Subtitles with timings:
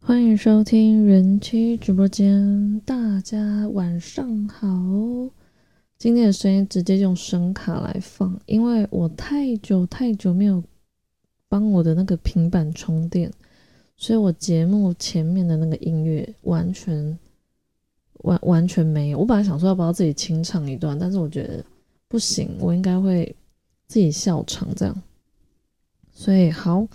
[0.00, 4.68] 欢迎收听人妻直播间，大家晚上好。
[5.98, 10.62] 今天的声音直接用声卡来放，因为我太久太久没有
[11.48, 13.32] 帮我的那个平板充电，
[13.96, 17.18] 所以我节目前面的那个音乐完全
[18.24, 19.18] 完完全没有。
[19.18, 21.64] 我本来想说要不要自己清唱一段，但是我觉得
[22.08, 23.34] 不行，我应该会
[23.86, 25.02] 自己笑场这样。
[26.12, 26.86] 所以好，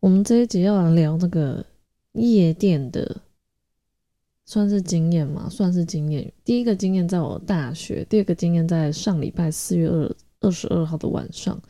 [0.00, 1.64] 我们这一集要来聊那个
[2.12, 3.16] 夜店的，
[4.44, 5.48] 算是经验嘛？
[5.48, 6.32] 算是经验。
[6.44, 11.60] 第一个经验在我大学，第二个经验在上礼拜四月二二十二号的晚上，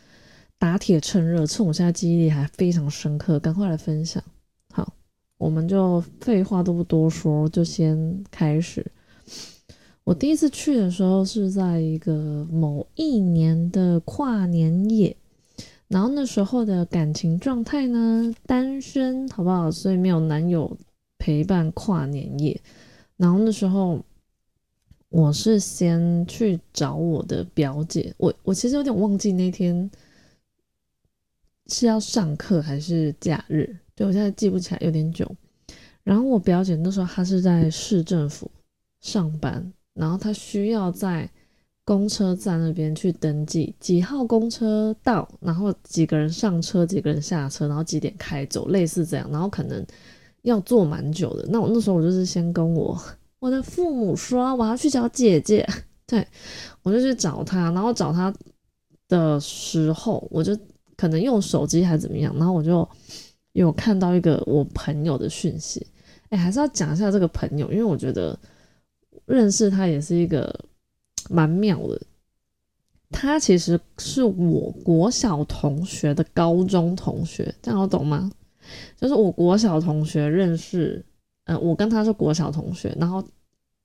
[0.59, 4.23] 打铁趁热，趁我现在记忆力还非常深刻，赶快来分享。
[5.39, 8.85] 我们就废话都不多说，就先开始。
[10.05, 15.17] 我第一次去的时候是在一个某一年的跨年夜，
[15.89, 19.71] 然后那时候的感情状态呢，单身，好不好？
[19.71, 20.77] 所以没有男友
[21.19, 22.61] 陪伴跨年夜。
[23.17, 24.01] 然后那时候
[25.09, 29.91] 我是先去找我的表姐，我我其实有点忘记那天
[31.67, 35.29] 是要上课还是假日，对我现在记不起来，有点久。
[36.05, 38.49] 然后我表姐那时候她是在市政府
[39.01, 41.29] 上班，然后她需要在
[41.85, 49.29] 公车站那边去登记几号公车到，然后几个人上车，几个人下车，然后几点开走，类似这样。
[49.33, 49.85] 然后可能
[50.43, 51.47] 要坐蛮久的。
[51.49, 53.01] 那我那时候我就是先跟我
[53.39, 55.67] 我的父母说我要去找姐姐，
[56.07, 56.27] 对
[56.83, 58.33] 我就去找她，然后找她
[59.09, 60.57] 的时候，我就
[60.97, 62.89] 可能用手机还是怎么样，然后我就
[63.61, 65.87] 有看到一个我朋友的讯息。
[66.31, 68.39] 哎，还是要讲一下这个朋友，因为我觉得
[69.27, 70.53] 认识他也是一个
[71.31, 72.01] 蛮妙的。
[73.11, 78.31] 他其实是我国小同学的高中同学，这样我懂吗？
[79.01, 81.05] 就是我国小同学认识，
[81.45, 83.25] 呃，我跟他是国小同学，然后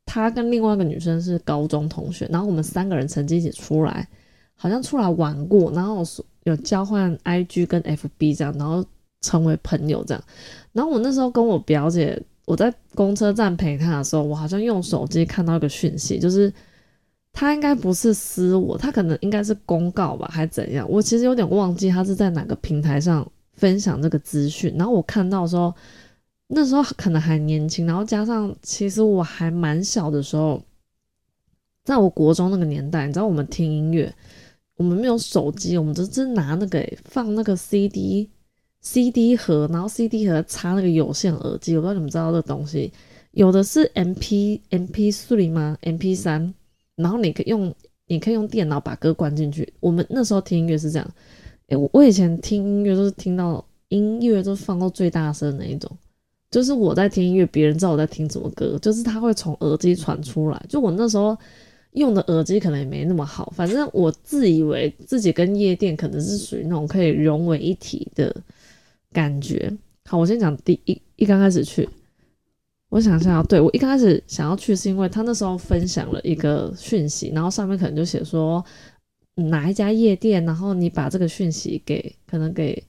[0.08, 4.08] 他跟另外一个女生是高中同学，然后我们三个人曾经一起出来，
[4.56, 6.04] 好像出来玩过，然后
[6.46, 8.84] 有交换 IG 跟 FB 这样，然后
[9.22, 10.24] 成为朋友这样。
[10.74, 12.22] 然后我那时候跟我表姐。
[12.46, 16.52] 我在公车站陪她的时候，我好像用手机看到一个讯息，就是
[17.32, 20.86] 她应该不是私我，她可能应该是公告吧，还怎样？
[20.90, 24.74] 我其实有点忘记她是在哪个平台上分享这个资讯。
[24.76, 25.74] 然后我看到说，
[26.48, 30.62] 那时候可能还年轻，然后加上其实我还蛮小的时候，
[31.86, 34.14] 在我国中那个年代，你知道我们听音乐，
[34.76, 38.30] 我们没有手机，我们只是拿那个放那个 CD。
[38.82, 42.92] CD 盒，然后 CD 盒插那个有线耳机，我不知道你们知道这东西，
[43.32, 46.52] 有的是 MP MP 3吗？MP 三，
[46.96, 47.74] 然后你可以用，
[48.08, 49.72] 你可以用电脑把歌关进去。
[49.80, 51.08] 我们那时候听音乐是这样，
[51.68, 55.90] 诶，我我以前听音乐都是听到音乐都放到最大声那一种，
[56.50, 60.60] 就是我在听音乐，别人知道我在听什么歌，就是它会从耳机传出来。
[60.68, 61.38] 就我那时候
[61.92, 68.36] 用的耳机可能也没那么好，反正我自以为自己跟夜店可能是属于那种可以融为一体的。
[69.12, 69.72] 感觉
[70.06, 71.88] 好，我先讲第一一刚开始去，
[72.90, 78.64] 我想一下，对我一开始想要去是因为他那时候分享了一个讯息，然后上面可能就写说
[79.36, 82.84] 哪一家夜店，然后你把这个讯息给可能给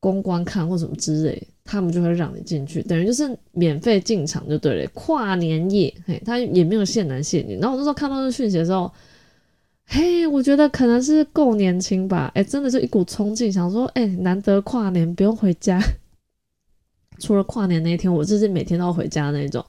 [0.00, 4.90] 公关看或什么之类，他们就会让你进去，等于就是免费进场就对了。
[4.94, 7.58] 跨年夜，嘿，他也没有限男限女。
[7.58, 8.92] 然后我那时候看到这讯息的时候。
[9.90, 15.80] 嘿，我觉得可能是够年轻吧，哎，真的就一股冲劲，想说，哎，难得跨年不用回家，
[17.18, 19.64] 除了跨年那一天，我就是每天都要回家那种，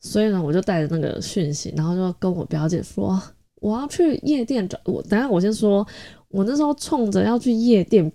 [0.00, 3.20] 所以呢，我就带着那个讯息，然后就跟我表姐说，
[3.56, 5.02] 我要去夜店找我。
[5.02, 5.86] 等下我先说，
[6.28, 8.10] 我那时候冲着要去夜店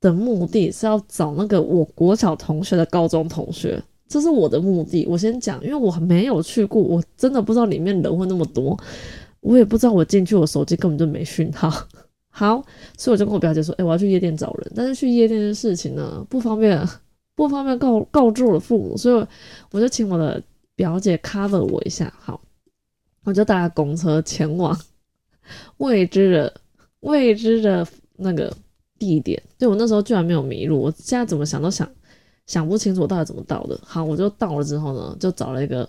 [0.00, 5.04] 的目的是要找那个我国小同学的高中同学，这是我的目的。
[5.06, 8.78] 我先讲，因为我没有去过，我真的不知道里面人会那么多。
[9.40, 11.70] 我也不知道，我进去我手机根本就没讯号。
[12.32, 12.64] 好，
[12.96, 16.80] 所以我就跟我表姐说：“哎，我要去夜店找人，但是去夜店的事情呢，不方便，
[17.34, 19.26] 不方便告告知我的父母，所以
[19.72, 20.40] 我就请我的
[20.76, 22.12] 表姐 cover 我一下。
[22.18, 22.40] 好，
[23.24, 24.78] 我就搭公车前往
[25.78, 26.60] 未知的
[27.00, 28.56] 未知的那个
[28.96, 29.42] 地点。
[29.58, 31.88] 对我那时候居然没有迷路，我现在怎么想都想
[32.46, 33.78] 想不清楚我到底怎么到的。
[33.82, 35.88] 好，我就到了之后呢，就找了一个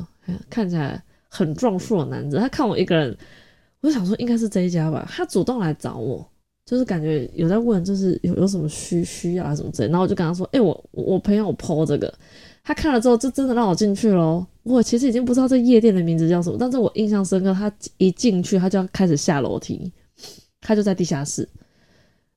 [0.49, 1.01] 看起来
[1.31, 3.17] 很壮硕的男子，他看我一个人。
[3.83, 6.23] 我就想说应该是这一家吧，他主动来找我，
[6.67, 9.87] 就是感觉有在问，就是有有什么需需要啊什么之类。
[9.87, 12.13] 然后我就跟他说，哎、我我朋友剖这个，
[12.63, 14.45] 他看了之后就真的让我进去咯。
[14.61, 19.91] 我其实已经不知道这夜店的名字叫什么，但是我印象深刻，他一进去他就要开始下楼梯，
[20.59, 21.49] 他就在地下室，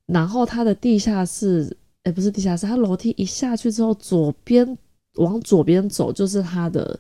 [0.06, 4.79] 然后他的地下室，哎、不是地下室，他楼梯一下去之后，左边
[5.17, 6.99] 往左边走就是他的。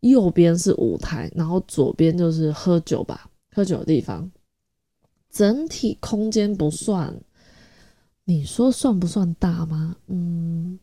[0.00, 4.30] 右边是舞台，然后左边就是喝酒吧，喝酒的地方。
[5.30, 7.14] 整体空间不算，
[8.24, 9.96] 你说算不算大吗？
[10.06, 10.78] 嗯，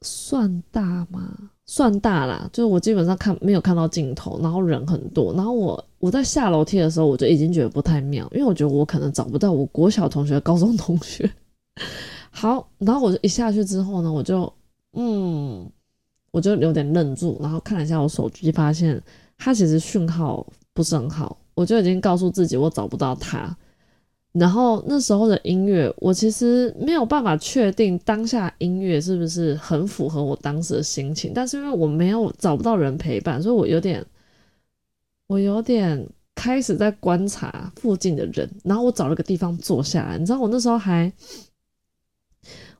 [0.00, 1.50] 算大吗？
[1.64, 11.30] 算大啦，就是我基本上看没有看到尽头，然后人很多，然后我我在下楼梯的时候，我就已经觉得不太妙，因为我觉得我可能找不到我国小同学、高中同学。
[12.30, 14.52] 好，然后我就一下去之后呢，我就
[14.92, 15.70] 嗯。
[16.36, 19.02] 我就有点愣住，然后看了一下我手机，发现
[19.38, 23.56] 它其实讯号不是很好，我就已经告诉自己我找不到它。
[24.32, 34.04] 然后那时候的音乐，我其实没有办法确定当下音乐是不是很符合我当时的心情，但是因为我没有找不到人陪伴，所以我有点，
[35.28, 40.18] 我有点开始在观察附近的人，然后我找了个地方坐下来。
[40.18, 41.10] 你知道我那时候还，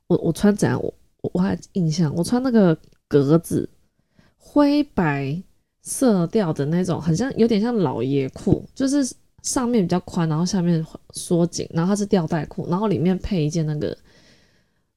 [0.09, 0.79] 我我穿怎样？
[0.79, 0.93] 我
[1.33, 2.77] 我还印象，我穿那个。
[3.09, 3.69] 格子
[4.37, 5.43] 灰白
[5.83, 13.97] 色调的那种，很像有点像老爷裤，就是上面比较宽，然后下面缩紧，然后它是吊带裤，然后里面配一件那个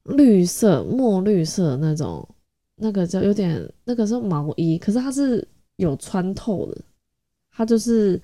[0.04, 2.26] 绿色墨绿色那种，
[2.76, 5.46] 那个叫有点那个是毛衣，可是它是
[5.76, 6.76] 有穿透的，
[7.52, 8.20] 它就是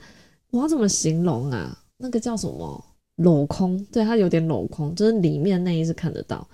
[0.50, 1.78] 我要怎么形容啊？
[1.98, 2.84] 那个叫什么
[3.18, 3.84] 镂空？
[3.92, 6.46] 对，它有点镂空，就是里面内衣是看得到。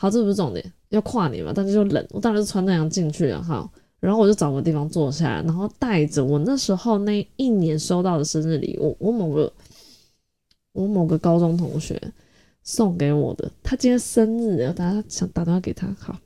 [0.00, 3.68] 好，这不是重点，要跨年嘛，但是就冷，我当然是穿那样进去了哈。
[3.98, 9.52] 然后我就找个地方坐下来，然后带着我那时候那一年收到的生日礼物，我某个
[10.72, 12.00] 我某个高中同学
[12.62, 16.16] 送给我的，他今天生日，然后大家想打电话给他，好，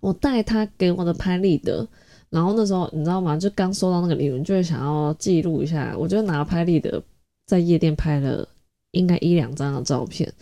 [0.00, 1.86] 我带他给我的拍立得，
[2.30, 3.36] 然后那时候你知道吗？
[3.36, 7.02] 就刚收到那个礼物，就会想要记录一下，我就拿拍立得
[7.44, 8.48] 在夜店拍了
[8.92, 10.32] 应该一两张的照片。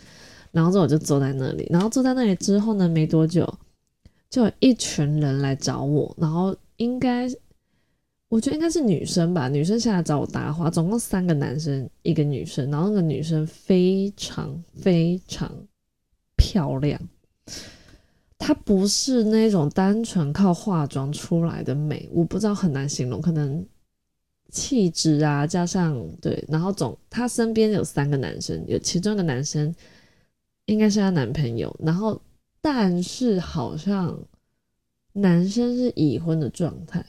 [0.51, 3.47] 然后之后我就坐在那里，然后坐在那里之后呢，没多久
[4.29, 7.29] 就有一群人来找我，然后应该
[8.29, 15.51] 我觉得应该是女生吧，女生下来找我搭话，总共三个男生一个女生，然后那个女生非常非常
[16.35, 16.99] 漂亮，
[18.37, 23.65] 她不是那种单纯靠化妆出来的美，我不知道很难形容，可能
[24.49, 29.73] 气质啊加上对，然后总她身边有三个男生，有其中一个男生。
[30.67, 32.21] 应该是她男朋友，然后
[32.61, 34.17] 但是好像
[35.13, 37.03] 男生是已婚的状态，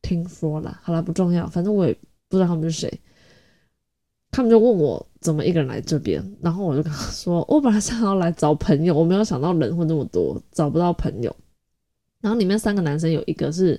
[0.00, 1.92] 听说啦，好啦，不重要，反正我也
[2.28, 3.00] 不知道他们是谁。
[4.30, 11.34] 他们就问我怎么一个人来这边，然后我就跟他说，我本来想要来找朋友，我没有想到人会那么多，找不到朋友。
[12.22, 13.78] 然后里面三个男生有一个是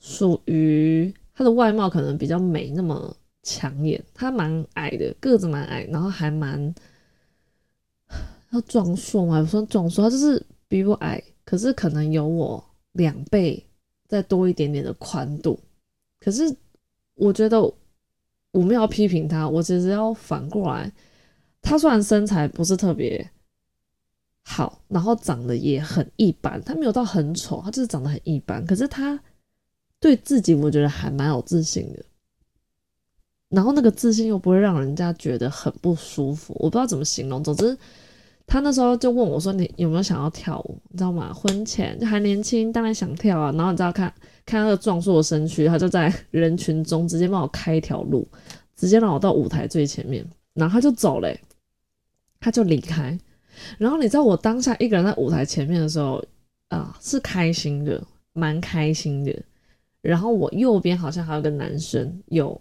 [0.00, 6.74] 属于他的外貌可能比较没那么抢眼，他蛮矮的，个子蛮矮，然后还蛮。
[8.52, 9.40] 要壮硕吗？
[9.40, 12.62] 不算壮硕，他就是比我矮，可是可能有我
[12.92, 13.64] 两倍
[14.06, 15.58] 再多一点点的宽度。
[16.20, 16.54] 可是
[17.14, 17.60] 我觉得
[18.50, 20.92] 我没有批评他，我其实要反过来，
[21.62, 23.26] 他虽然身材不是特别
[24.42, 28.64] 好，然后长得也很一般，他没有到很丑，他就是长得很一般。
[28.66, 29.18] 可是他
[29.98, 32.04] 对自己，我觉得还蛮有自信的。
[33.48, 37.42] 然后那个自信又不会让人家觉得很不舒服，我不知道怎么形容。
[37.42, 37.78] 总之。
[38.46, 40.78] 他那时候就问我说：“你有没有想要跳舞？
[40.90, 41.32] 你知道吗？
[41.32, 43.52] 婚前就还年轻，当然想跳啊。
[43.52, 44.12] 然后你知道看
[44.44, 48.28] 看那个壮硕的身躯，他就在人群中直接帮我开一条路，
[48.76, 50.22] 直接让我到舞台最前面。
[50.54, 51.40] 然后他就走嘞、
[52.40, 53.18] 他就离开。
[53.78, 56.22] 然后你知道我当下一个人在舞台前面的时候
[56.68, 59.34] 啊，是开心的，蛮开心的。
[60.02, 62.60] 然后我右边好像还有个男生有。”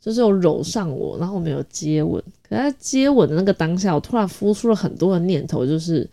[0.00, 2.22] 就是有揉上我，然后我们有接吻。
[2.48, 6.08] 可在接吻的那个当下，我突然浮出了很多的念头，就是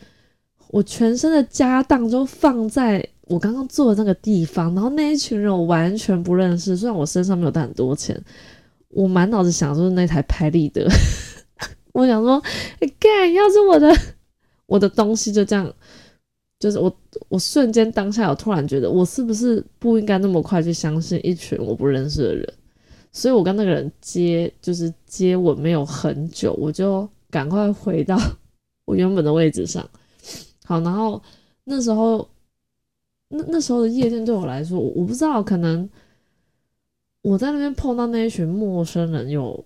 [0.70, 6.75] 我全身的家当都放在我刚刚坐的那个地方，然后那一群人我完全不认识。
[6.75, 8.20] 虽然我身上没有带很多钱，
[8.89, 10.86] 我满脑子想的就是那台拍立得。
[11.94, 12.42] 我想说，
[12.80, 13.96] 哎、干，要是我的
[14.65, 15.74] 我的东西就这样，
[16.60, 16.94] 就是我
[17.30, 22.54] 我瞬间当下，我突然觉得，我是不是不应该那么快去相信一群我不认识的人？
[23.15, 28.19] 所以我跟那个人接就是接吻没有很久，我就赶快回到
[28.84, 29.89] 我原本的位置上。
[30.65, 31.22] 好，然后
[31.63, 32.27] 那时候
[33.29, 35.89] 那那时候的夜店对我来说，我不知道，可能
[37.22, 39.63] 我在那边碰到那一群陌生人有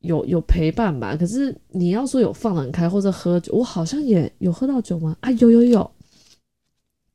[0.00, 1.16] 有有陪伴吧。
[1.16, 5.16] 可是你要说有放得开或者喝酒，我好像也有喝到酒吗？
[5.20, 5.88] 啊，有有有，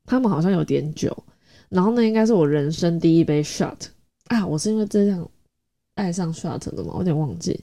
[0.06, 1.26] 他们好像有点酒，
[1.68, 3.76] 然后那应该是我人生第一杯 shot
[4.28, 4.48] 啊！
[4.48, 5.30] 我是因为这样
[5.98, 7.60] 爱上 shot 的嘛，我有点忘记。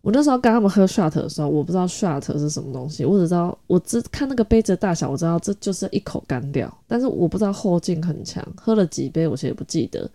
[0.00, 10.10] 我那时候跟他们喝 shot 的时候，我不知道 shot 是什么东西，我只知道我只看那个杯子的大小，我知道这就是一口干掉，但是我不知道后劲很强，喝了几杯我其实也不记得。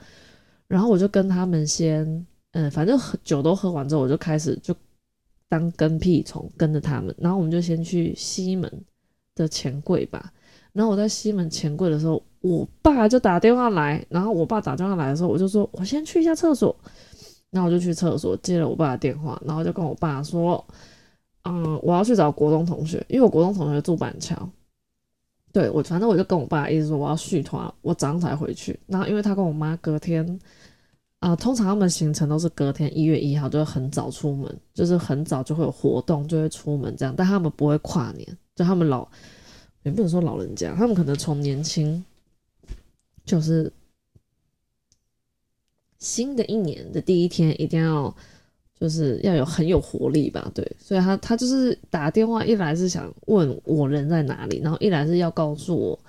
[0.68, 4.75] 然后我就跟他们先，嗯，反正酒都喝完之后，我就开始就
[5.48, 8.72] 当跟屁虫跟着他们，然后我们就先去西门
[9.34, 10.32] 的钱柜吧。
[10.72, 16.75] 然后我在西门钱柜的时候，我爸就打电话来，然后我爸打电话来的时候，我就说我先去一下厕所。
[17.51, 20.63] 那我就去厕所接了我爸的电话，然后就跟我爸说，
[21.44, 24.50] 嗯，我要去找国中同学，因为我国中同学住板桥。
[25.51, 28.79] 对我，反正我就跟我爸一直说我要续团，我早上才回去。
[28.86, 30.39] 然后因为他跟我妈隔天，
[31.18, 39.08] 啊、通常他们行程都是隔天一月一号就会很早出门，就是很早就会有活动就会出门这样，但他们不会跨年，就他们老
[39.82, 42.06] 也不能说老人家，他们可能从年轻
[43.25, 43.74] 就是
[46.00, 48.13] 新的一年的第一天一定要
[48.79, 56.00] 就是要有很有活力吧，对，所以他他就是打电话，一来是想问我人在哪里，然后一来是要告诉我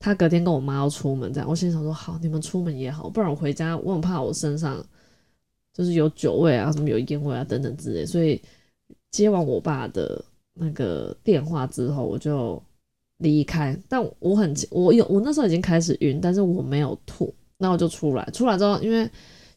[0.00, 4.84] 他隔天跟我妈要出门，这样我心想说好，你们出门也好，不然我回家我很怕我身上
[5.72, 8.40] 就是有酒味啊，什么有烟味啊等等之类，所以
[9.12, 12.60] 接完我爸的那个电话之后，我就
[13.18, 17.32] 离开，但我很我有我那时候已经开始晕，但是我没有吐。
[17.62, 19.08] 那我就出来，出来之后，因为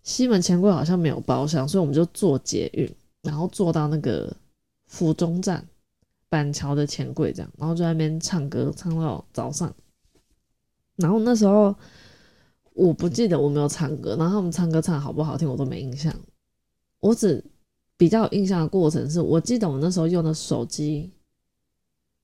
[0.03, 4.29] 西门钱柜好像没有包厢，所以我们就坐捷运，然后坐到那个
[4.87, 5.65] 府中站
[6.27, 9.73] 板桥的钱柜这样，然后就在那边唱歌，唱到早上。
[10.97, 11.73] 然后那时候
[12.73, 16.13] 我不记得我没有唱歌，然后他们唱歌唱好不好听我都没印象，
[16.99, 17.41] 我只
[17.95, 21.09] 比较有印象的过程是我记得我那时候用的手机。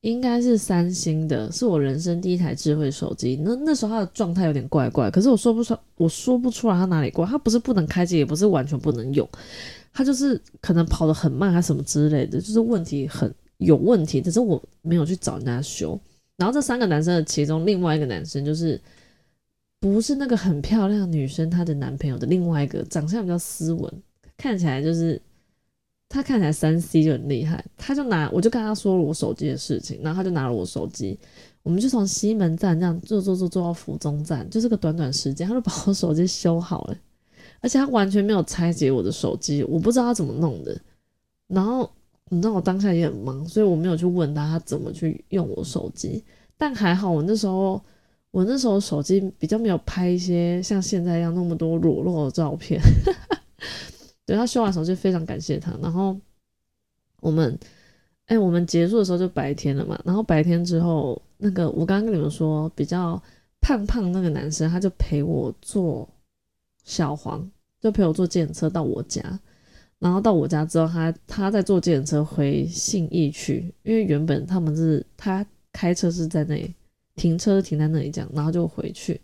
[0.02, 3.36] 应该是三星的，是我人生第一台智慧手机。
[3.44, 7.26] 那那时候它的状态有点怪怪，可是我说不出，我说不出来它哪里怪。
[7.26, 9.28] 它不是不能开机，也不是完全不能用，
[9.92, 14.22] 它就是可能跑得很慢，还什么之类的，就是问题很有问题。
[14.22, 16.00] 只是我没有去找人家修。
[16.38, 18.80] 然后这三个男生的其中另外一个男生就是
[19.82, 23.94] 不是那个很漂亮女生，她的男朋友的另外一个长相比较斯文，
[24.38, 25.22] 看起来就是。
[26.10, 31.18] 他看起来三 C 就很厉害，他就拿我就跟他说了我手机的事情，然后他就拿了我手机，
[31.62, 36.98] 我们就从西门站这样坐坐坐坐到府中站，就是个短短时间，他就把我手机修好了，
[37.62, 40.76] 而且他完全没有拆解我的手机，我不知道他怎么弄的。
[41.48, 41.88] 然后
[42.30, 46.24] 你知道我当下也很忙，所以我没有去问他他怎么去用我手机，
[46.58, 47.80] 但还好我那时候
[48.32, 52.82] 我那时候手机比较没有拍一些像现在一样那么多裸露的照片。
[54.30, 55.76] 对他修完手机，非常感谢他。
[55.82, 56.16] 然后
[57.20, 57.58] 我们，
[58.28, 60.00] 哎、我们结束的时候就白天了嘛。
[60.06, 63.20] 然后白天之后，那个我刚刚跟你们说比较
[63.60, 66.08] 胖胖那个男生，他就陪我坐
[66.84, 67.50] 小黄，
[67.82, 69.20] 就陪我坐计程车到我家。
[69.98, 75.44] 然后到我家之后，他他再坐计程车回信义区，因为原本他们是他
[75.74, 76.72] 开车是在那里
[77.16, 79.20] 停车停在那里这样，然后就回去。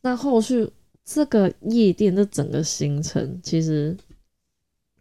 [0.00, 0.68] 那后续
[1.04, 3.96] 这个夜店的整个行程，其实。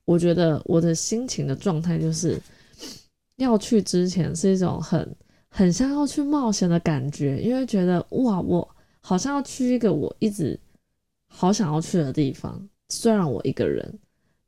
[0.08, 2.40] 我觉得我的心情的状态就是
[3.36, 5.06] 要去之前是一种很
[5.50, 8.66] 很像要去冒险的感觉，因为觉得哇，我
[9.02, 10.58] 好像要去一个我一直
[11.28, 14.00] 好想要去的地方，虽然我一个人，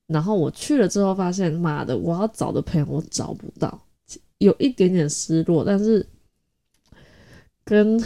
[0.07, 3.81] 然后我去了之后发现，妈的，我要找的朋友我找不到，
[4.37, 6.07] 有一点点失落，但是
[7.65, 8.01] 跟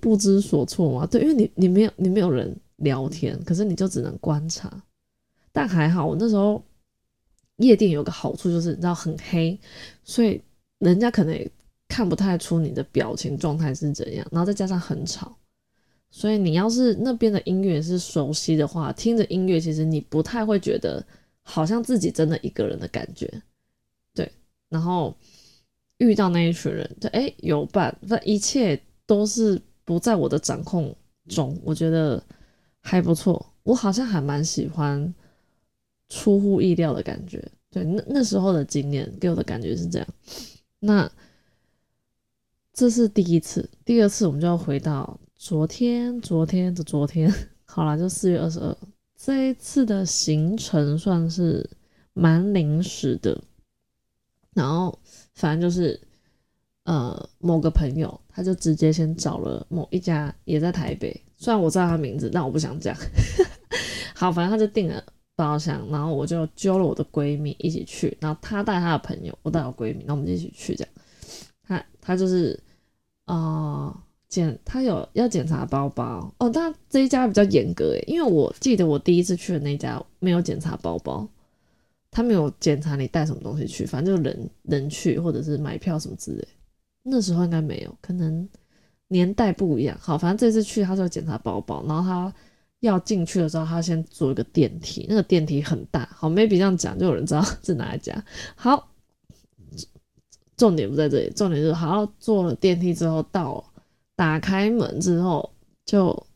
[0.00, 4.72] 不知所措嘛，对，因为你你没有你没有人聊天，可是你就只能观察。
[5.52, 6.62] 但还好，我那时候
[7.56, 9.58] 夜店有个好处就是你知道很黑，
[10.04, 10.40] 所以
[10.78, 11.50] 人家可能也
[11.88, 15.36] 看不太出你的表情状态是怎样，然后再加上很吵，
[16.10, 21.04] 所以你要是那边的音乐是熟悉的话，听着音乐其实你不太会觉得
[21.42, 23.42] 好像自己真的一个人的感觉，
[24.14, 24.30] 对。
[24.68, 25.14] 然后
[25.98, 30.94] 遇到那一群人，就哎有伴，那一切都是不在我的掌控
[31.28, 32.22] 中，我觉得
[32.80, 35.12] 还不错，我好像还蛮喜欢。
[36.10, 40.06] 出乎意料的感觉，对，那那时候的经验给我的感觉是这样。
[40.80, 41.10] 那
[42.74, 47.32] 这是第一次，第二次我们就要回到昨天，昨天的昨天，
[47.64, 48.76] 好啦，就四月二十二。
[49.16, 51.68] 这一次的行程算是
[52.12, 53.40] 蛮临时的，
[54.52, 54.98] 然后
[55.34, 56.00] 反正就是
[56.84, 62.96] 呃某个朋友，他就直接先找了某一家也在台北，虽然我知道他名字，但我不想讲。
[64.16, 65.04] 好，反正他就订了。
[65.40, 70.92] 包厢，然后我就揪了我的闺蜜一起去，然后她带她的朋友，我带我闺蜜，那我们就一起去这样。
[71.66, 72.58] 她她就是
[73.24, 74.04] 啊。
[74.30, 81.28] 检他有要检查包包哦，但这一家比较严格诶，因为我记得我第一次去的那家没有检查包包，
[82.12, 86.46] 他没有检查你带什么东西去，反正就人人去或者是买票什么之类，
[87.02, 88.48] 那时候应该没有，可能
[89.08, 89.98] 年代不一样。
[90.00, 92.32] 好，反正这次去他就检查包包，然后他
[92.80, 96.08] 要进去的时候，他先坐一个电梯，那个电梯很大。
[96.12, 98.22] 好，maybe 这样讲就有人知道是哪一家。
[98.54, 98.90] 好，
[100.56, 103.64] 重点不在这里，重点是好坐了电梯之后到。
[104.16, 105.50] 打开门之后，
[105.86, 106.26] 就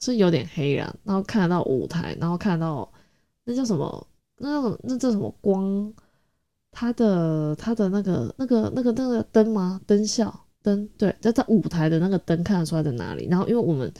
[0.00, 2.90] 是有点黑了，然后看得到舞台，然后看到
[3.44, 4.06] 那叫什么，
[4.38, 5.92] 那那叫什么光，
[6.70, 9.78] 它的它的那个那个那个那个灯吗？
[9.86, 13.28] 灯效灯，对，在在舞台的那个灯看得出来在哪里。
[13.28, 13.92] 然后因为我们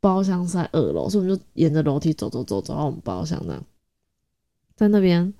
[0.00, 3.60] 包厢在二楼，所以我们就沿着楼梯走走走走到我们包厢那，
[4.76, 5.32] 在那边。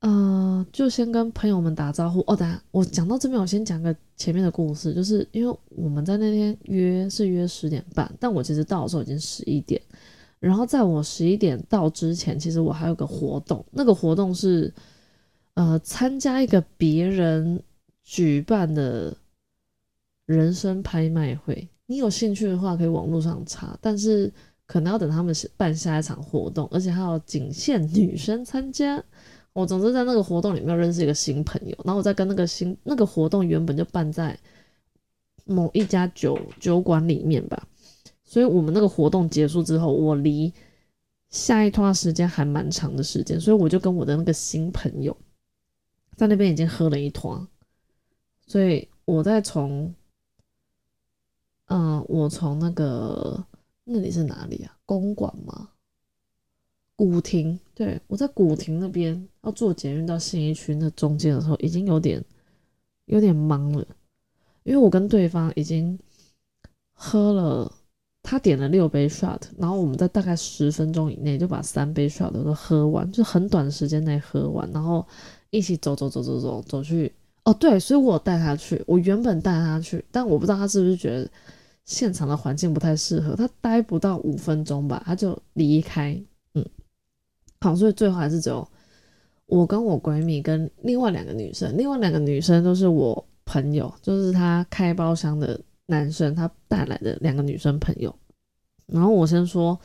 [0.00, 2.36] 呃，就先跟朋友们打招呼哦。
[2.36, 9.80] 等下我讲到这边，我先讲个前面的故事，就是因为我们在那天约是约十点半，但我其实到的时候已经十一点。
[10.38, 14.72] 然后在我十一点到之前，其实我还有个活动，那个活动是
[15.54, 17.60] 呃参加一个别人
[18.04, 19.16] 举办的
[20.26, 21.68] 人生拍卖会。
[21.86, 24.32] 你有兴趣的话，可以网络上查，但是
[24.66, 29.02] 可能要等他们办下一场活动，而且还要仅限女生参加。
[29.52, 34.38] 我总之在那个活动里面认识一个新朋友，然后我在跟那个新那个活动原本就办在
[35.46, 37.66] 某一家酒酒馆里面吧，
[38.24, 40.52] 所以我们那个活动结束之后，我离
[41.30, 45.16] 下一段时间还蛮长的时间，所以我就跟我的那个新朋友
[46.16, 47.46] 在那边已经喝了一团，
[48.46, 49.94] 所以我在从
[51.66, 53.44] 嗯，我从那个
[53.84, 54.76] 那里是哪里啊？
[54.84, 55.70] 公馆吗？
[56.94, 62.24] 古亭，对我在古亭那边要坐捷运到信义区那中间的时候，已经有点
[63.04, 63.86] 有点忙了，
[64.62, 65.98] 因为我跟对方已经
[66.92, 67.70] 喝了，
[68.22, 75.06] 他点了六杯 shot，然后我们在大概十分钟以内就把三杯 shot 都喝完，就很短的时间内喝完，然后
[75.50, 77.12] 一起走走走走走走去，
[77.44, 81.30] 哦对，所以我带他去，我原本带他去，但我不知道他是不是觉得
[81.86, 86.20] 现场的环境不太适合，他待不到五分钟吧，他就离开。
[86.54, 86.64] 嗯
[87.60, 88.68] 好，所以最后还是只有
[89.46, 98.14] 我跟我闺蜜跟另外两个女生，另外两个女生都是我朋友，就是他开包厢的男生，他带来的两个女生朋友。
[98.86, 99.78] 然后我先说，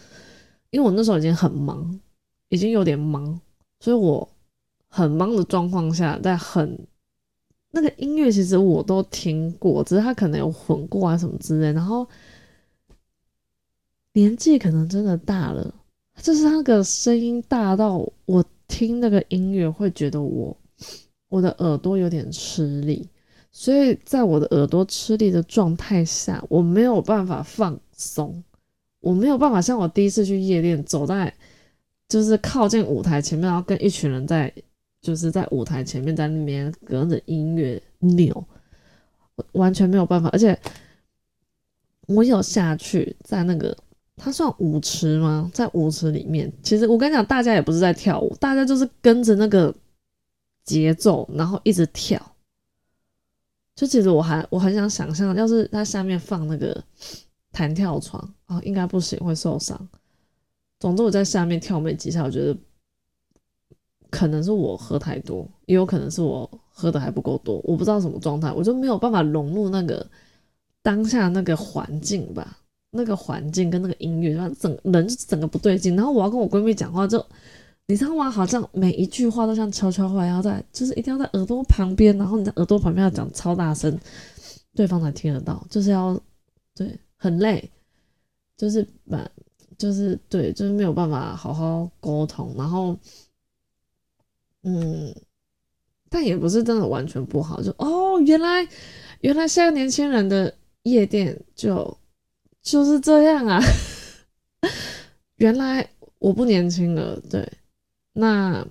[0.71, 1.99] 因为我那时候已经很忙，
[2.49, 3.39] 已经有点忙，
[3.79, 4.27] 所以我
[4.87, 6.87] 很忙的状况下，在很
[7.71, 12.07] 那个音乐其实我都听过，只是他可能有混过啊什么之类，然后
[14.13, 15.73] 年纪可能真的大了。
[16.21, 20.55] 就是那个声音大到我听那个音乐会觉得我
[21.29, 23.07] 我的耳朵有点吃力，
[23.51, 28.43] 所以在我的耳朵吃力的状态下，我没有办法放松，
[28.99, 31.33] 我没有办法像我第一次去夜店，走在
[32.09, 34.53] 就是靠近舞台前面，然后跟一群人在
[35.01, 38.45] 就是在舞台前面在那边跟着音乐扭，
[39.53, 40.57] 完全没有办法，而且
[42.07, 43.75] 我有下去在那个。
[44.23, 45.49] 它算舞池吗？
[45.51, 49.73] 在舞池里面，其实我跟你讲，大家也不是在跳舞，大家就是跟着那个
[50.63, 52.21] 节奏，然后一直跳。
[53.73, 56.83] 就其实我还我很想想象，要是它下面放那个
[57.51, 59.89] 弹跳床啊，应该不行，会受伤。
[60.79, 62.55] 总之我在下面跳没几下，我觉得
[64.11, 70.05] 可能是我喝太多，也有可能是我喝的还不够多，我不知道什么状态，我就没有办法融入那个
[70.83, 72.59] 当下那个环境吧。
[72.93, 75.95] 那个环境跟那个音乐，然后整人就整个不对劲。
[75.95, 77.25] 然后我要跟我闺蜜讲话，就
[77.87, 78.29] 你知道吗？
[78.29, 83.97] 好像每一句话都像悄悄话，要在就是一定要在耳朵旁边，然后你在耳朵旁边要讲超大声，
[84.75, 85.65] 对方才听得到。
[85.69, 86.19] 就是要
[86.75, 87.71] 对很累，
[88.57, 89.25] 就是把
[89.77, 92.53] 就是对，就是没有办法好好沟通。
[92.57, 92.93] 然后
[94.63, 95.13] 嗯，
[96.09, 97.61] 但也不是真的完全不好。
[97.61, 98.67] 就哦，原来
[99.21, 101.97] 原来现在年轻人的夜店就。
[102.63, 103.59] 就是这样啊，
[105.37, 107.19] 原来我不年轻了。
[107.27, 107.43] 对，
[108.13, 108.63] 那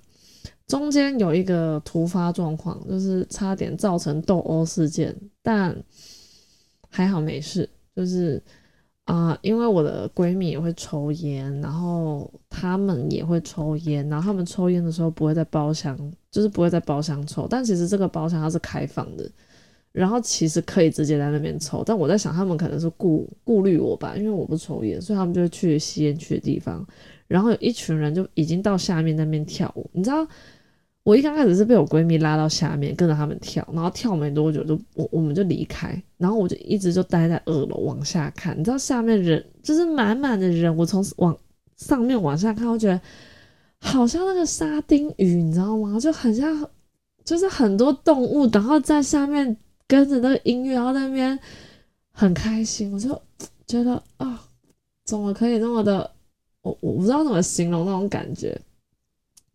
[0.65, 5.75] 中间有一个突发状况，就是差点造成斗殴事件，但
[6.89, 7.69] 还好没事。
[7.93, 8.41] 就是
[9.05, 15.97] 啊，因为我的闺蜜也会抽烟，然后他们也会抽烟，然后他们抽烟的时候不会在包厢，
[16.29, 19.29] 就是不会在包厢抽，但其实这个包厢它是开放的。
[19.91, 26.87] 然后其实可以直接在那边抽，但我在想他们可能是顾顾虑我吧，因为我不抽烟，所以他们就会去吸烟区的地方。
[27.27, 30.25] 然后有一群人就已经到下面那边跳舞，你知道，
[31.03, 41.35] 我一刚开始是被我闺蜜拉到下面跟着他们跳，然后跳没多久就我我们就离开，然后我就一直就待在二楼往下看，你知道下面人就是满满的人，我从往
[41.77, 43.01] 上面往下看，我觉得
[43.79, 45.99] 好像那个沙丁鱼，你知道吗？
[45.99, 46.69] 就很像，
[47.25, 51.37] 就是很多动物，然后在下面跟着那个音乐，然后那边
[52.11, 53.19] 很开心，我就
[53.65, 54.39] 觉得啊，
[55.05, 56.11] 怎么可以那么的，
[56.61, 58.55] 我我不知道怎么形容那种感觉。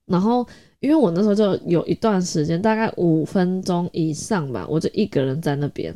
[0.07, 0.47] 然后，
[0.81, 5.95] 因为我那时候就有一段时间，大概五分钟以上吧，我就一个人在那边。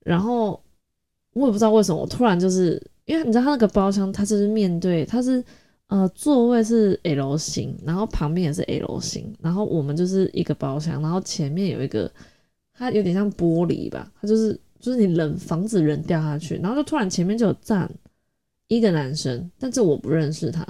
[0.00, 0.60] 然后
[1.34, 5.42] 我也不知道为什么，我突然就是因为你知道他那个包厢，他就是面对，他是
[5.86, 12.10] 呃座位是 L 型，然后旁边也是 L 型，然后我们就是一个包厢，然后前面有一个，
[12.74, 17.88] 它有点像玻璃吧，它就是就是你冷防止人掉下去，然后就突然前面就有站
[18.66, 20.66] 一个男生，但是我不认识他，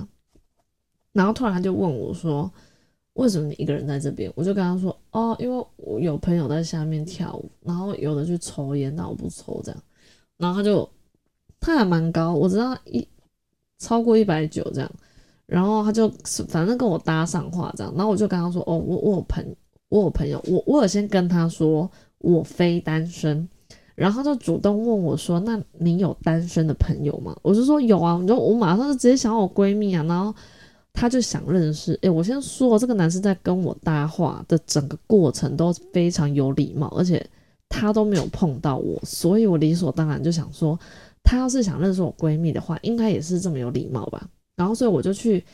[1.12, 2.52] 然后突然他就问我说。
[3.18, 4.32] 为什么你一个人在这边？
[4.36, 9.82] 我就跟他说，哦，因为我有朋友在下面跳舞，然后有的去抽烟，但我不抽这样。
[10.36, 10.88] 然后他就
[11.58, 13.04] 他还蛮高，我知道一
[13.80, 14.88] 超过一百九这样。
[15.46, 16.08] 然后他就
[16.46, 19.44] 反正跟我搭上话这样，然后我就跟他说，哦，我我有朋
[19.88, 23.48] 我有朋友，我我有先跟他说我非单身，
[23.96, 27.36] 然后他就主动问我说，那你有单身的朋友吗？
[27.42, 30.32] 我就说有啊，我就我马上就直接想我闺蜜啊，然后。
[30.92, 37.24] 他就想认识，诶，我先说，这个男生在跟我搭话的整个过程都非常有礼貌，而且
[37.68, 40.78] 他都没有碰到我，所以我理所当然就想说，
[41.22, 44.28] 他要是想认识我闺蜜的话，应该也是这么有礼貌吧。
[44.56, 45.44] 然后，所以我就去，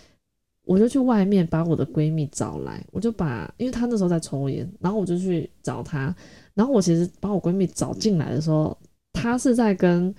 [0.64, 6.14] 我就去外面把我的闺蜜找来，我就把，因为她那时候在抽烟，然后我就去找她，
[6.54, 8.74] 然后我其实把我闺蜜找进来的时候，
[9.12, 10.14] 她是在跟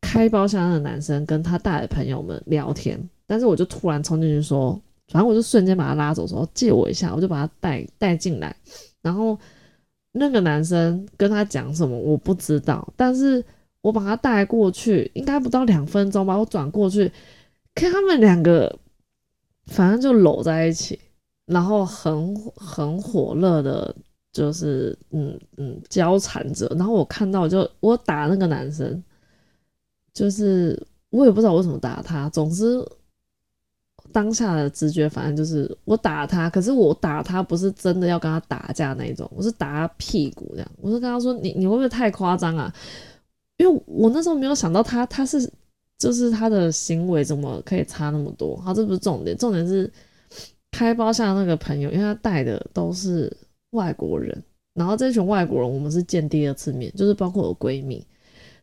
[0.00, 2.98] 开包厢的男生跟他带的朋友们聊天。
[3.26, 8.54] 但是我就突然冲进去说，反正我就瞬间把他拉走，说借我一下，我就把他带带进来。
[9.02, 9.38] 然后
[10.12, 13.44] 那个男生跟他讲什么我不知道，但是
[13.80, 16.36] 我把他带过去，应该不到两分钟吧。
[16.36, 17.10] 我转过去
[17.74, 18.78] 看他们两个，
[19.66, 20.98] 反正就搂在一起，
[21.46, 23.94] 然后很很火热的，
[24.32, 26.66] 就是嗯嗯交缠着。
[26.76, 29.02] 然后我看到就我打那个男生，
[30.12, 32.84] 就是我也不知道为什么打他，总之。
[34.12, 40.70] 当下的直觉反正就是我打他，可是我打他不是真的要跟他打架那种，我是打他屁股这样。
[40.80, 42.72] 我是跟他说：“你你会不会太夸张啊？”
[43.58, 45.50] 因为我那时候没有想到他他是
[45.98, 48.56] 就是他的行为怎么可以差那么多。
[48.56, 49.90] 好，这不是重点，重点是
[50.70, 53.34] 开包厢那个朋友，因为他带的都是
[53.70, 54.42] 外国人，
[54.74, 58.06] 然后这群外国人我们是见第二次面，就是包括我闺蜜，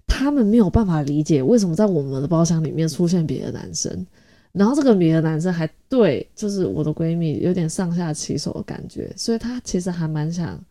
[0.06, 4.06] 他们没有办法理解为什么在我们的包厢里面出现别的男生。
[4.54, 10.64] 然后这个别的男生还对，就是我的闺蜜有点上下其手的感觉，所以他其实还蛮想，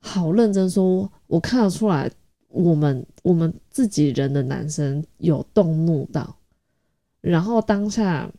[0.00, 2.10] 好认真说，我看得出来，
[2.48, 6.34] 我们我们自己人的男生有动怒到，
[7.20, 8.32] 然后当下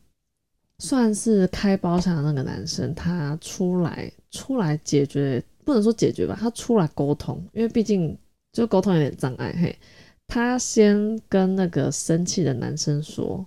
[0.80, 8.18] 算是开包厢的那个男生，他出来出来解决，不能说解决吧，他出来沟通，因为毕竟
[8.52, 9.78] 就沟通有点障碍，嘿，
[10.26, 13.46] 他先跟那个生气的男生说。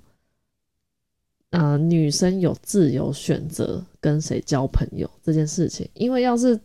[1.59, 6.61] 呃，女生有自由选择跟谁交朋友这件事情，因为要是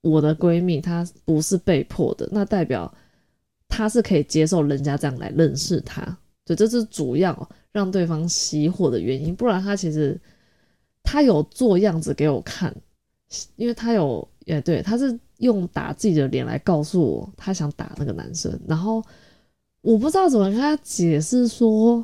[0.00, 2.90] 我的闺蜜她不是被迫的，那代表
[3.68, 6.16] 她是可以接受人家这样来认识她，
[6.46, 9.36] 对，这是主要让对方熄火的原因。
[9.36, 10.18] 不然她其实
[11.02, 12.74] 她有做样子给我看，
[13.56, 19.04] 因为她有，也对，她是用打自己的脸来告诉我她想打那个男生，然后
[19.82, 22.02] 我不知道怎么跟她解释说。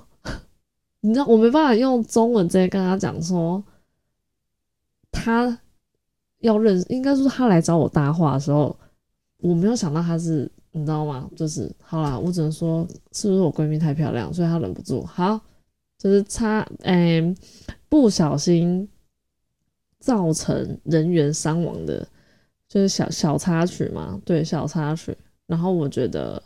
[1.05, 3.63] 你知道我没办法用中文直接跟他讲说，
[5.13, 5.61] 他
[6.39, 8.75] 要认，应该说他来找我搭话的时候，
[9.37, 11.29] 我没有想到他是，你知道吗？
[11.37, 15.05] 就是好啦，我只能说是不是我闺蜜太漂亮，所以他忍不住。
[15.05, 15.39] 好，
[15.99, 17.37] 就是差，嗯，
[17.91, 18.89] 不小心
[19.99, 22.09] 造成人员伤亡的，
[22.67, 25.15] 就是小小插曲嘛，对，小插曲。
[25.47, 26.43] 然后我觉得。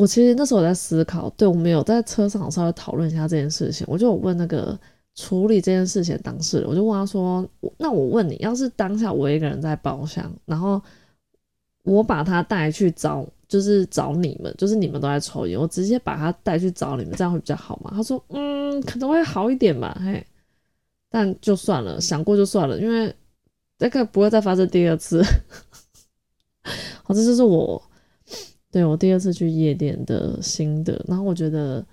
[0.00, 3.86] 我其实那时候我在思考，对我们有在车上稍微讨论一下这件事情。
[3.86, 4.78] 我就有问那个
[5.14, 10.80] 处理这件事情当事人，我就问他说：“那我问你，要是当下我一个人在包厢，然后
[11.82, 20.26] 我把他带去找，就是找你们，就是你们都在抽烟，我直接把他带去找你们，这样会比较好吗？”他说：“嗯，可能会好一点吧。”嘿，
[21.10, 23.14] 但就算了，想过就算了，因为
[23.76, 25.22] 大概不会再发生第二次。
[27.04, 27.82] 好，这就是我
[28.70, 31.04] 对我第二次去夜店的心得。
[31.08, 31.84] 然后我觉得，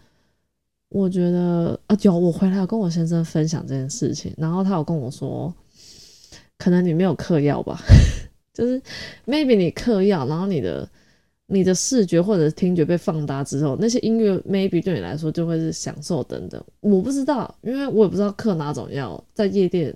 [0.90, 5.54] 我觉得啊，有我回来跟我先生分享这件事情，然后他有跟我说，
[6.58, 7.80] 可能你没有嗑药吧，
[8.54, 8.82] 就是
[9.26, 10.88] maybe 你嗑药，然后你的
[11.48, 16.64] 你的视觉或者听觉被放大之后，那些音乐 maybe 对你来说就会是享受等等。
[16.82, 19.94] 我不知道，因为我也不知道嗑哪种药在夜店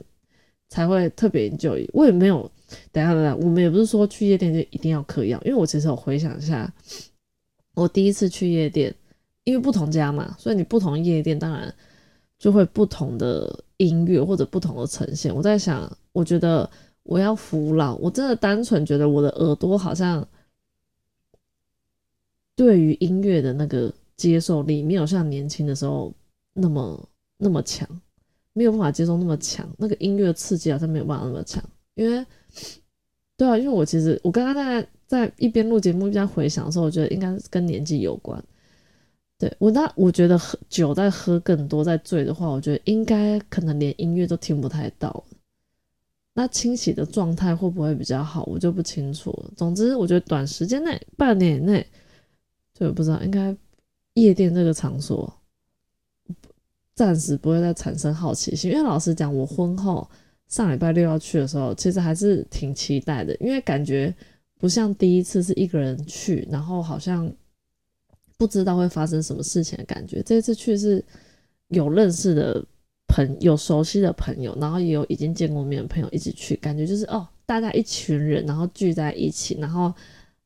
[0.72, 1.86] 才会特别 enjoy。
[1.92, 2.50] 我也没有，
[2.94, 6.74] 等下等下，我们也不是说去夜店就一定要嗑药，因为我其实有回想一下，
[7.76, 8.96] 我第一次去夜店，
[9.44, 11.76] 因为不同家嘛，所以你不同夜店当然
[12.40, 15.36] 就会不同的音乐或者不同的呈现。
[15.36, 16.68] 我在想，我觉得
[17.04, 20.26] 我要服老，我真的单纯觉得我的耳朵好像
[22.56, 26.14] 对于音乐的那个接受力没有像年轻的时候
[26.54, 27.86] 那么那么强，
[28.54, 31.64] 没有办法接受那么强，那个音乐刺激好像没有办法那么强，
[31.96, 32.26] 因为
[33.38, 38.44] 对啊，因为我其实我刚刚在在一边录节目一边回想的时候，我觉得应该跟年纪有关。
[39.38, 45.24] 对我那我觉得喝酒在喝更多在醉的话，我觉得应该可能连音乐都听不太到。
[46.34, 49.34] 那清洗的状态会不会比较好，我就不清楚。
[49.58, 51.86] 总之，我觉得短时间内半年以内，
[52.78, 53.56] 对，我不知道应该
[54.14, 55.34] 夜店这个场所
[56.94, 60.08] 暂时不会再产生好奇心，因为老实讲，我婚后
[60.48, 64.14] 上礼拜六要去的时候，其实还是挺期待的，因为感觉
[64.60, 67.32] 不像第一次是一个人去，然后好像
[68.38, 70.22] 不知道会发生什么事情的感觉。
[70.24, 71.04] 这次去是
[71.70, 72.64] 有认识的
[73.08, 79.94] 朋有熟悉的朋友，然后也有已经见过面的朋友一起去，感觉就是哦，大家一群人，然后聚在一起，然后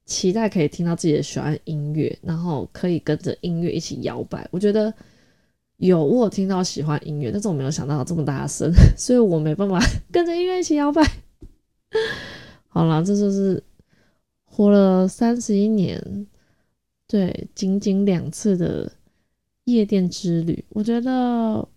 [0.05, 4.47] 期待可以听到自己的喜欢音乐，然后可以跟着音乐一起摇摆。
[4.51, 4.93] 我觉得
[5.77, 9.79] 有我有听到喜欢音乐，但是我没有想到这么大声， 所以我没办法
[10.11, 11.01] 跟着音乐一起摇摆。
[12.67, 13.61] 好了，这就是
[14.43, 16.27] 活了三十一年，
[17.07, 18.91] 对，仅仅两次的
[19.65, 21.67] 夜店之旅，我觉得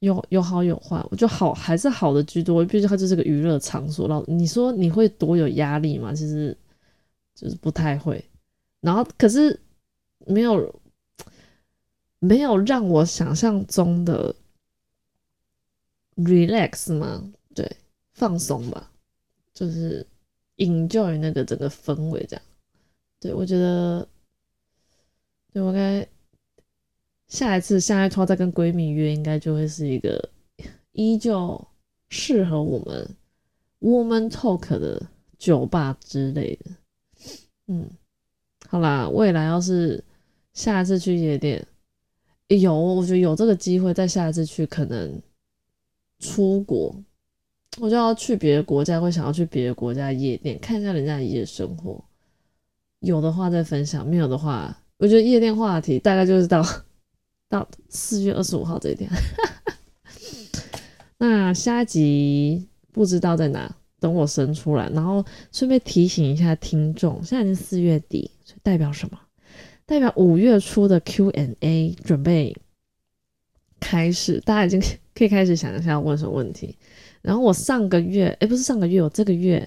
[0.00, 4.08] 有有好有坏，我觉得好还是好的居多，毕竟它就是个娱乐场所。
[4.08, 6.12] 然后你说你会多有压力吗？
[6.14, 6.56] 其实
[7.34, 8.24] 就是不太会。
[8.80, 9.58] 然后可是
[10.26, 10.72] 没有
[12.18, 14.34] 没有让我想象中的
[16.16, 17.32] relax 吗？
[17.54, 17.70] 对，
[18.12, 18.90] 放松吧，
[19.54, 20.06] 就是
[20.56, 22.44] enjoy 那个整个氛围这样。
[23.20, 24.08] 对我觉得，
[25.52, 26.06] 对我该
[27.28, 30.30] 下一次下一拖再跟闺蜜约，应该就会是一个
[30.92, 31.66] 依旧
[32.08, 33.16] 适合我们
[33.80, 35.00] woman talk 的
[35.38, 36.70] 酒吧之类的。
[37.66, 37.90] 嗯，
[38.68, 40.02] 好啦，未来要是
[40.52, 41.66] 下一次去夜店，
[42.56, 45.20] 有我觉得有这个机会，再下一次去可能
[46.18, 46.94] 出国，
[47.78, 52.02] 我就要去别的国家，会想要去别的国家夜店看一下人家的夜生活。
[53.00, 56.64] 有的话再分享，没有的话，我觉得夜店话题大概就是到
[57.48, 59.10] 到四月二十五号这一天。
[61.18, 68.30] 那下一集不知道在哪，等我生出来，然后顺便提醒一下听众，现在已经四月底，
[68.62, 69.18] 代表什么？
[69.88, 72.54] 代表五月初的 Q&A 准备
[73.80, 74.78] 开始，大家已经
[75.14, 76.76] 可以开始想一下要问什么问题。
[77.22, 79.66] 然后我上个月，诶，不是上个月，我这个月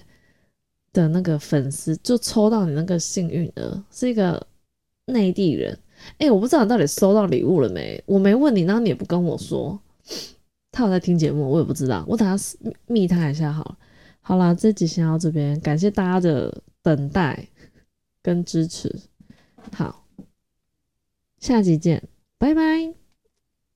[0.92, 4.46] 的那个粉丝就抽到你那个幸运儿，是一个
[5.06, 5.76] 内地人。
[6.18, 9.76] 诶，我不知道你到底收到礼物了没，我没问你，然后你也不跟我说。
[10.70, 12.56] 他有在听节目，我也不知道，我等下
[12.86, 13.76] 密他一下好了。
[14.20, 17.48] 好啦，这集先到这边，感谢大家的等待
[18.22, 18.94] 跟支持。
[19.72, 20.01] 好，
[21.42, 23.01] 下集见，拜拜。